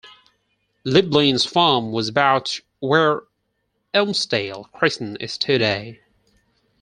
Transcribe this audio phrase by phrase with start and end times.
[0.83, 3.21] Lieblin's farm was about where
[3.93, 6.01] Elmsdale Crescent is today.